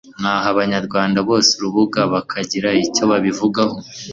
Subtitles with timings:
[0.19, 3.77] mwaha abanyarwanda bose urubuga bakagira icyo babivugaho.